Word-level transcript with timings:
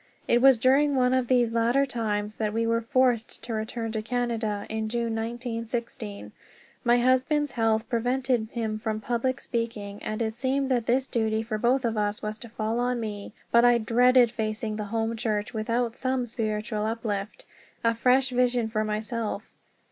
It 0.27 0.41
was 0.41 0.57
during 0.57 0.95
one 0.95 1.13
of 1.13 1.27
these 1.27 1.53
latter 1.53 1.85
times 1.85 2.33
that 2.37 2.53
we 2.53 2.65
were 2.65 2.81
forced 2.81 3.43
to 3.43 3.53
return 3.53 3.91
to 3.91 4.01
Canada, 4.01 4.65
in 4.67 4.89
June 4.89 5.15
of 5.15 5.23
1916. 5.23 6.31
My 6.83 6.97
husband's 6.97 7.51
health 7.51 7.87
prevented 7.87 8.47
him 8.51 8.79
from 8.79 8.99
public 8.99 9.39
speaking, 9.39 10.01
and 10.01 10.19
it 10.23 10.35
seemed 10.35 10.71
that 10.71 10.87
this 10.87 11.05
duty 11.05 11.43
for 11.43 11.57
us 11.57 11.61
both 11.61 11.85
was 12.23 12.39
to 12.39 12.49
fall 12.49 12.79
on 12.79 12.99
me. 12.99 13.31
But 13.51 13.63
I 13.63 13.77
dreaded 13.77 14.31
facing 14.31 14.75
the 14.77 14.85
Home 14.85 15.15
Church 15.15 15.53
without 15.53 15.95
some 15.95 16.25
spiritual 16.25 16.87
uplift, 16.87 17.45
a 17.83 17.93
fresh 17.93 18.31
vision 18.31 18.69
for 18.69 18.83
myself. 18.83 19.51